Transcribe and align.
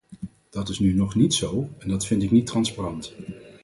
Dat 0.49 0.69
is 0.69 0.79
nu 0.79 0.93
nog 0.93 1.15
niet 1.15 1.33
zo 1.33 1.69
en 1.77 1.89
dat 1.89 2.05
vind 2.05 2.23
ik 2.23 2.31
niet 2.31 2.45
transparant. 2.47 3.13